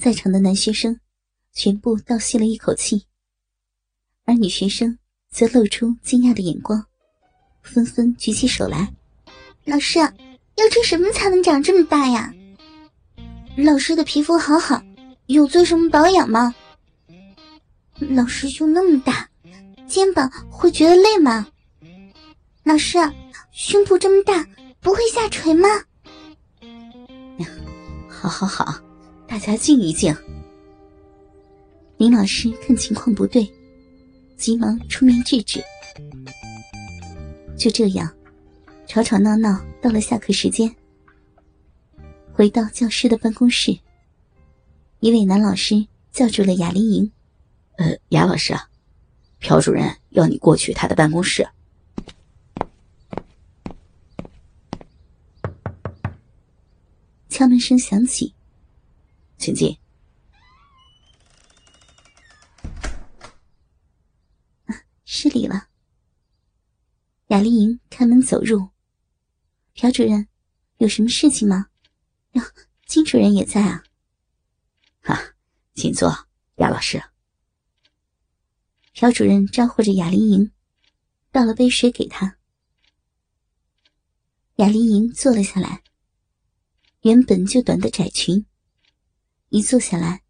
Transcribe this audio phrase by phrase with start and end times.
[0.00, 0.98] 在场的男学生
[1.52, 3.04] 全部倒吸了一口气，
[4.24, 4.98] 而女学生
[5.30, 6.86] 则露出惊讶的眼光，
[7.62, 8.94] 纷纷举起手来
[9.66, 12.32] ：“老师，要吃什么才能长这么大呀？
[13.58, 14.82] 老师的皮肤好好，
[15.26, 16.54] 有做什么保养吗？
[17.98, 19.28] 老师胸那么大，
[19.86, 21.46] 肩膀会觉得累吗？
[22.62, 22.96] 老师，
[23.52, 24.48] 胸部这么大，
[24.80, 25.68] 不会下垂吗？”
[28.08, 28.80] 好好好，
[29.30, 30.12] 大家静一静。
[31.98, 33.48] 林老师看情况不对，
[34.36, 35.62] 急忙出面制止。
[37.56, 38.12] 就这样，
[38.88, 40.74] 吵吵闹闹到了下课时间。
[42.32, 43.78] 回到教师的办公室，
[44.98, 47.12] 一位男老师叫住了雅丽莹
[47.78, 48.52] ：“呃，雅老师，
[49.38, 51.48] 朴主任要你过去他的办公室。”
[57.28, 58.34] 敲门声响起，
[59.40, 59.74] 请进。
[65.06, 65.68] 失礼了。
[67.28, 68.68] 雅丽莹开门走入。
[69.72, 70.28] 朴主任，
[70.76, 71.68] 有什么事情吗？
[72.32, 72.42] 哟，
[72.86, 73.82] 金主任也在啊。
[75.00, 75.18] 哈，
[75.74, 77.02] 请坐，雅老师。
[78.92, 80.52] 朴主任招呼着雅丽莹，
[81.32, 82.36] 倒了杯水给她。
[84.56, 85.82] 雅丽莹坐了下来。
[87.00, 88.44] 原本就短的窄裙，
[89.50, 90.22] 一坐下来，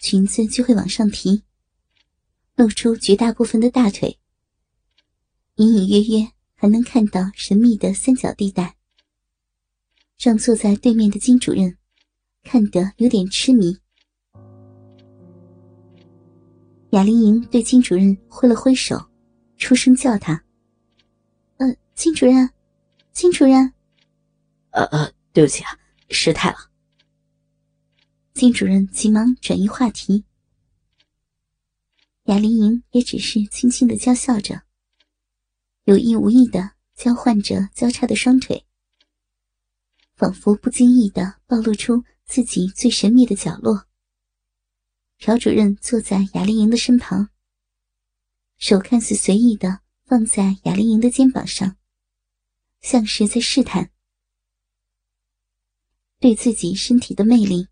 [0.00, 1.42] 裙子就会往上提，
[2.56, 4.18] 露出绝大部分的大腿。
[5.56, 8.76] 隐隐约约还能看到神秘的三角地带。
[10.18, 11.76] 让坐在对面的金主任
[12.44, 13.76] 看得有点痴迷。
[16.90, 19.04] 雅丽莹对金主任挥了挥手，
[19.56, 20.44] 出声叫他
[21.58, 22.48] ：“呃，金主任，
[23.12, 23.72] 金主任。
[24.70, 25.76] ”“呃呃，对不起啊。”
[26.08, 26.71] 失态了。
[28.34, 30.24] 金主任急忙转移话题，
[32.24, 34.62] 雅丽莹也只是轻轻的娇笑着，
[35.84, 38.64] 有意无意的交换着交叉的双腿，
[40.14, 43.86] 仿佛不经意的暴露出自己最神秘的角落。
[45.18, 47.28] 朴主任坐在雅丽莹的身旁，
[48.56, 51.76] 手看似随意的放在雅丽莹的肩膀上，
[52.80, 53.90] 像是在试探。
[56.18, 57.68] 对自己身体的魅力，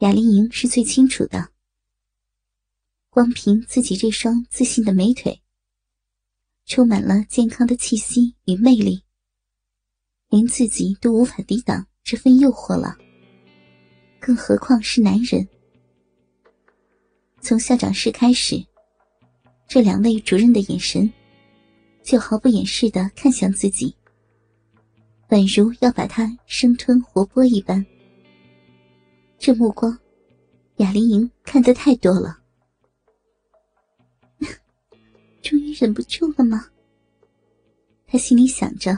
[0.00, 1.50] 雅丽莹是最清楚的。
[3.10, 5.42] 光凭自己这双自信的美腿，
[6.64, 9.02] 充满了健康的气息与魅力，
[10.30, 12.96] 连自己都无法抵挡这份诱惑了，
[14.18, 15.46] 更何况是男人。
[17.42, 18.64] 从校长室开始，
[19.68, 21.12] 这两位主任的眼神，
[22.02, 23.94] 就毫不掩饰的看向自己。
[25.28, 27.84] 宛如要把他生吞活剥一般，
[29.42, 29.98] 这目光，
[30.76, 32.38] 雅丽莹看得太多了，
[35.42, 36.68] 终于忍不住了吗？
[38.06, 38.92] 他心里想着。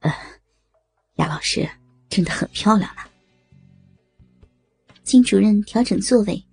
[0.00, 0.12] 呃，
[1.14, 1.70] 雅老师
[2.08, 3.02] 真的很漂亮呢。
[5.04, 6.44] 金主任调整座位，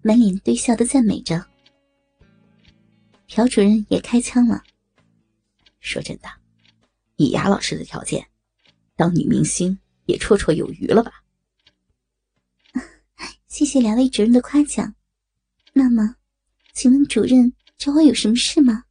[0.00, 1.44] 满脸堆笑的赞美着。
[3.28, 4.62] 朴主任也开腔了，
[5.80, 6.28] 说真的。
[7.16, 8.26] 以雅老师的条件，
[8.96, 11.21] 当女明星也绰绰有余了吧？
[13.52, 14.94] 谢谢两位主任的夸奖。
[15.74, 16.16] 那么，
[16.72, 18.84] 请问主任找我有什么事吗？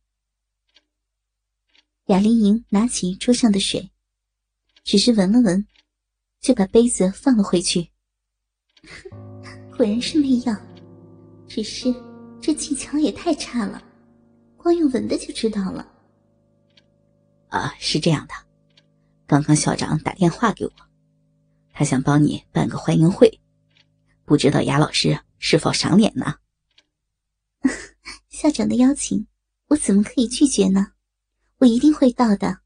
[2.05, 3.89] 雅丽莹拿起桌上的水，
[4.83, 5.65] 只是闻了闻，
[6.41, 7.89] 就把杯子放了回去。
[9.75, 10.55] 果然是没药，
[11.47, 11.91] 只是
[12.39, 13.83] 这技巧也太差了，
[14.57, 15.91] 光用闻的就知道了。
[17.47, 18.35] 啊，是这样的，
[19.25, 20.71] 刚刚校长打电话给我，
[21.73, 23.39] 他想帮你办个欢迎会，
[24.31, 26.37] 不知道雅老师是否赏脸呢？
[28.31, 29.27] 校长的邀请，
[29.67, 30.93] 我怎么可以拒绝呢？
[31.57, 32.61] 我一定会到的。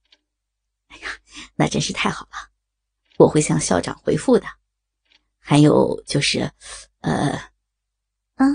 [0.89, 1.09] 哎呀，
[1.55, 2.51] 那真是太好了，
[3.17, 4.45] 我会向校长回复的。
[5.39, 6.51] 还有就是，
[6.99, 7.31] 呃，
[8.35, 8.45] 啊，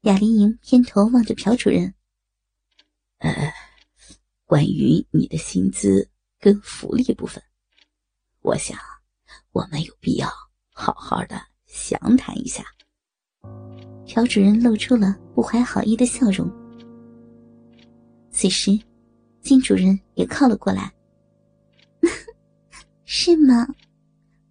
[0.00, 1.94] 雅丽莹偏头望着朴主任，
[3.18, 3.52] 呃。
[4.46, 6.10] 关于你的薪资
[6.40, 7.40] 跟福利部分，
[8.40, 8.76] 我想
[9.52, 10.28] 我们有必要
[10.78, 12.62] 好好的详谈一下。
[14.04, 16.46] 朴主任露出了不怀好意的笑容。
[18.30, 18.78] 此时，
[19.40, 20.92] 金主任也靠了过来。
[23.06, 23.66] 是吗？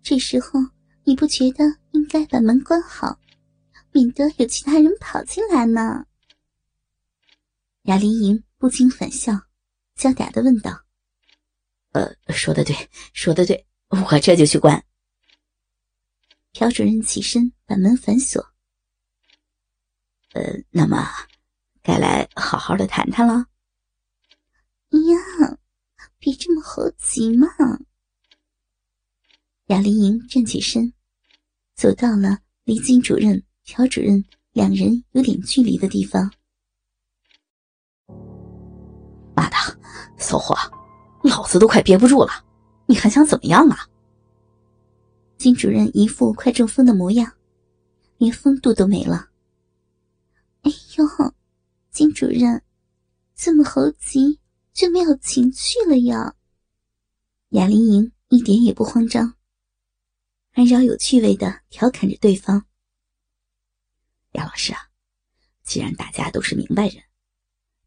[0.02, 0.60] 这时候
[1.04, 3.20] 你不觉得应该把门关好，
[3.92, 6.08] 免得有其他人跑进来呢？
[7.84, 9.40] 雅丽莹不禁反笑。
[9.96, 10.82] 娇嗲的问道
[11.94, 12.76] ：“呃，说的对，
[13.14, 14.84] 说的对，我这就去关。”
[16.58, 18.42] 朴主任起身把门反锁。
[20.32, 21.06] 呃，那么，
[21.84, 23.34] 该来好好的谈谈了。
[24.90, 25.58] 呀，
[26.18, 27.46] 别这么猴急嘛！
[29.66, 30.94] 雅丽莹站起身，
[31.76, 34.24] 走到了离金主任、朴主任
[34.54, 36.32] 两人有点距离的地方。
[39.36, 39.58] 妈的，
[40.18, 40.56] 骚货，
[41.22, 42.46] 老子都快憋不住了，
[42.86, 43.86] 你还想怎么样啊？
[45.38, 47.34] 金主任一副快中风的模样，
[48.18, 49.30] 连风度都没了。
[50.62, 51.34] 哎呦，
[51.92, 52.64] 金主任，
[53.36, 54.40] 这么猴急
[54.74, 56.36] 就没有情趣了呀？
[57.50, 59.36] 雅玲莹一点也不慌张，
[60.52, 62.66] 还饶有趣味的调侃着对方。
[64.32, 64.90] 杨老师啊，
[65.64, 67.04] 既然大家都是明白人，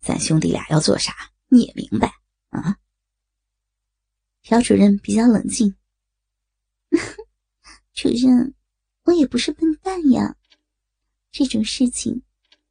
[0.01, 1.13] 咱兄弟俩要做啥
[1.49, 2.13] 你也明白
[2.51, 2.79] 啊？
[4.43, 5.75] 朴主任比较冷静。
[8.01, 8.55] 主任，
[9.07, 10.37] 我也不是笨蛋呀。
[11.33, 12.23] 这种事情，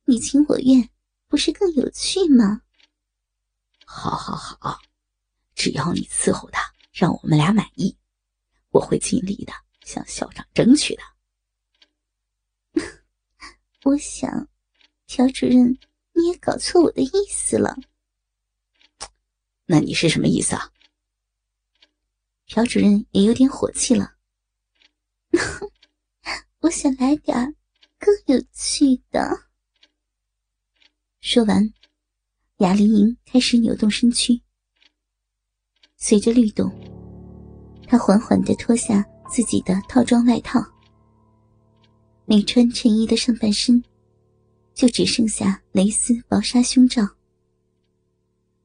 [0.05, 0.89] 你情我愿，
[1.27, 2.61] 不是更有趣吗？
[3.85, 4.79] 好，好，好，
[5.53, 7.97] 只要你伺候他，让我们俩满意，
[8.69, 9.51] 我会尽力的
[9.83, 11.03] 向校长争取的。
[13.83, 14.47] 我想，
[15.07, 15.77] 朴主任，
[16.13, 17.75] 你也搞错我的意思了。
[19.65, 20.71] 那你是什么意思啊？
[22.45, 24.13] 朴主任也有点火气了。
[26.61, 27.55] 我想来点
[27.99, 29.47] 更有趣的。
[31.21, 31.73] 说完，
[32.57, 34.41] 雅玲莹开始扭动身躯，
[35.97, 36.71] 随着律动，
[37.87, 40.59] 她缓缓的脱下自己的套装外套，
[42.25, 43.83] 没穿衬衣的上半身
[44.73, 47.03] 就只剩下蕾丝薄纱胸罩，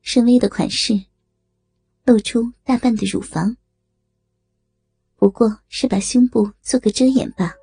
[0.02, 1.06] 深 V 的款式
[2.04, 3.56] 露出大半的乳房。
[5.22, 7.54] 不过是把胸部做个遮掩吧。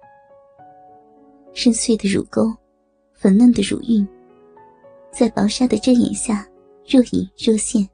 [1.54, 2.56] 深邃的乳沟，
[3.14, 4.08] 粉嫩的乳晕，
[5.12, 6.48] 在薄纱的遮掩下
[6.88, 7.86] 若隐若现，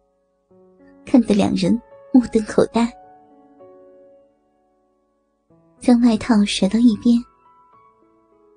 [1.03, 1.73] 看得两人
[2.13, 2.87] 目瞪口呆。
[5.79, 7.17] 将外套甩到一边，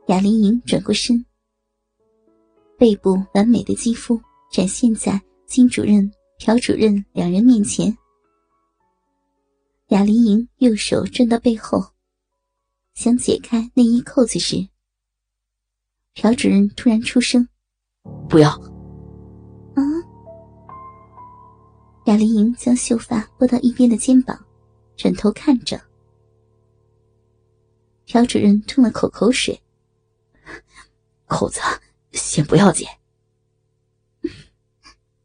[0.08, 1.24] 雅玲莹转过身，
[2.76, 4.20] 背部完美的肌肤
[4.52, 7.96] 展现在金主任、朴主任两人面前。
[9.88, 11.92] 雅玲莹右手转到背后，
[12.92, 14.68] 想解开内衣扣子时，
[16.12, 17.48] 朴主任突然出声
[18.28, 18.50] ：“不要！”
[19.74, 19.80] 啊！
[22.04, 24.38] 雅玲莹将秀发拨到一边的肩膀，
[24.94, 25.80] 转头看着
[28.04, 29.58] 朴主任，吞了口口水
[31.24, 31.60] ：“扣子
[32.12, 32.86] 先不要解。”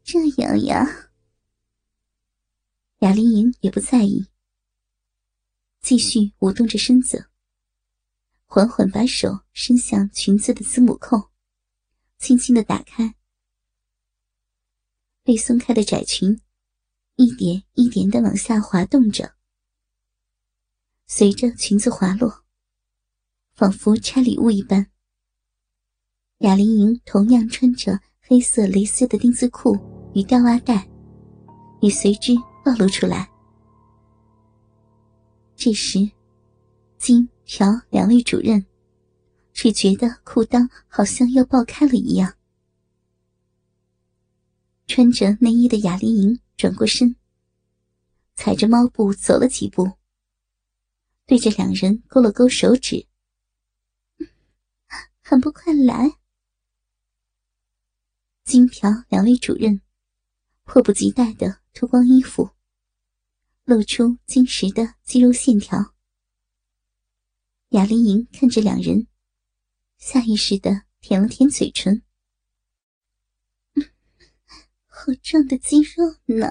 [0.02, 1.10] 这样呀？
[3.00, 4.26] 雅丽莹也不在意。
[5.84, 7.28] 继续舞动着身子，
[8.46, 11.30] 缓缓把手伸向裙子的子母扣，
[12.16, 13.16] 轻轻的打开。
[15.22, 16.40] 被松开的窄裙，
[17.16, 19.34] 一点一点的往下滑动着。
[21.06, 22.46] 随着裙子滑落，
[23.52, 24.90] 仿佛拆礼物一般，
[26.38, 29.76] 雅玲莹同样穿着黑色蕾丝的丁字裤
[30.14, 30.88] 与吊袜带，
[31.82, 32.34] 也随之
[32.64, 33.33] 暴露出来。
[35.56, 36.10] 这时，
[36.98, 38.66] 金、朴两位主任
[39.52, 42.36] 只觉得裤裆好像要爆开了一样。
[44.86, 47.16] 穿着内衣的雅丽莹转过身，
[48.34, 49.92] 踩着猫步走了几步，
[51.24, 53.06] 对着两人勾了勾手指
[55.22, 56.18] ：“还不快来！”
[58.44, 59.80] 金、朴两位主任
[60.64, 62.50] 迫不及待的脱光衣服。
[63.64, 65.94] 露出晶实的肌肉线条，
[67.70, 69.08] 雅丽莹看着两人，
[69.96, 72.02] 下意识的舔了舔嘴唇，
[74.84, 76.50] 好壮的肌肉呢！